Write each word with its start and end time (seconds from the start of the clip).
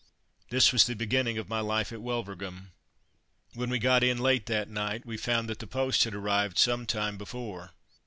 This 0.49 0.73
was 0.73 0.87
the 0.87 0.95
beginning 0.95 1.37
of 1.37 1.47
my 1.47 1.59
life 1.59 1.91
at 1.91 1.99
Wulverghem. 2.01 2.71
When 3.53 3.69
we 3.69 3.77
got 3.77 4.01
in, 4.03 4.17
late 4.17 4.47
that 4.47 4.67
night, 4.67 5.05
we 5.05 5.15
found 5.15 5.47
that 5.47 5.59
the 5.59 5.67
post 5.67 6.05
had 6.05 6.15
arrived 6.15 6.57
some 6.57 6.87
time 6.87 7.19
before. 7.19 7.73